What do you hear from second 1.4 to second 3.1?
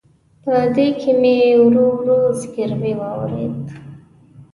ورو ورو زګیروي